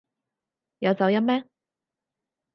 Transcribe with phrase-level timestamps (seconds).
[0.79, 1.43] 有走音咩？